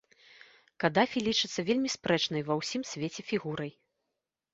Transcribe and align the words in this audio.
Кадафі 0.83 1.19
лічыцца 1.27 1.65
вельмі 1.67 1.91
спрэчнай 1.95 2.41
ва 2.47 2.57
ўсім 2.61 2.81
свеце 2.93 3.21
фігурай. 3.29 3.71